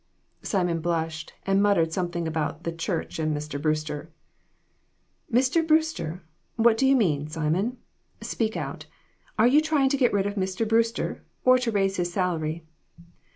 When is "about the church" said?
2.27-3.19